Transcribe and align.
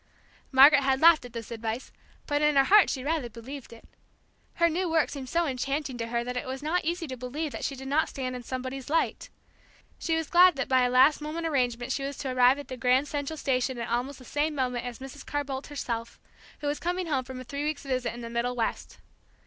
Margaret 0.51 0.81
had 0.81 0.99
laughed 0.99 1.25
at 1.25 1.33
this 1.33 1.51
advice, 1.51 1.91
but 2.25 2.41
in 2.41 2.55
her 2.55 2.63
heart 2.63 2.89
she 2.89 3.03
rather 3.03 3.29
believed 3.29 3.71
it. 3.71 3.87
Her 4.55 4.67
new 4.67 4.89
work 4.89 5.11
seemed 5.11 5.29
so 5.29 5.45
enchanting 5.45 5.95
to 5.99 6.07
her 6.07 6.23
that 6.23 6.35
it 6.35 6.47
was 6.47 6.63
not 6.63 6.83
easy 6.83 7.05
to 7.05 7.15
believe 7.15 7.51
that 7.51 7.63
she 7.63 7.75
did 7.75 7.87
not 7.87 8.09
stand 8.09 8.35
in 8.35 8.41
somebody's 8.41 8.89
light. 8.89 9.29
She 9.99 10.15
was 10.15 10.31
glad 10.31 10.55
that 10.55 10.67
by 10.67 10.81
a 10.85 10.89
last 10.89 11.21
moment 11.21 11.45
arrangement 11.45 11.91
she 11.91 12.01
was 12.01 12.17
to 12.17 12.31
arrive 12.33 12.57
at 12.57 12.67
the 12.67 12.77
Grand 12.77 13.07
Central 13.09 13.37
Station 13.37 13.77
at 13.77 13.89
almost 13.91 14.17
the 14.17 14.25
same 14.25 14.55
moment 14.55 14.85
as 14.87 14.97
Mrs. 14.97 15.23
Carr 15.23 15.43
Boldt 15.43 15.67
herself, 15.67 16.19
who 16.61 16.67
was 16.67 16.79
coming 16.79 17.05
home 17.05 17.23
from 17.23 17.39
a 17.39 17.43
three 17.43 17.63
weeks' 17.65 17.83
visit 17.83 18.11
in 18.11 18.21
the 18.21 18.29
middle 18.31 18.55
west. 18.55 18.97